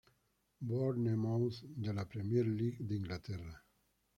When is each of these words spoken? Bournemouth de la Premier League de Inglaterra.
Bournemouth 0.61 1.63
de 1.77 1.91
la 1.91 2.05
Premier 2.05 2.41
League 2.43 2.87
de 2.87 2.95
Inglaterra. 2.95 3.59